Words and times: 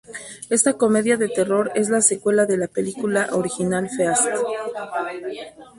Esta 0.49 0.73
comedia 0.79 1.15
de 1.15 1.29
terror 1.29 1.71
es 1.75 1.89
la 1.91 2.01
secuela 2.01 2.47
de 2.47 2.57
la 2.57 2.67
película 2.67 3.29
original 3.33 3.87
Feast. 3.87 4.25